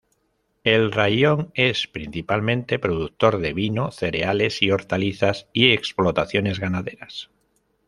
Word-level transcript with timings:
El 0.63 0.91
raión 0.91 1.51
es 1.53 1.85
principalmente 1.87 2.79
productor 2.79 3.37
de 3.37 3.53
vino, 3.53 3.91
cereales 3.91 4.63
y 4.63 4.71
hortalizas 4.71 5.47
y 5.53 5.73
explotaciones 5.73 6.57
ganaderas. 6.59 7.29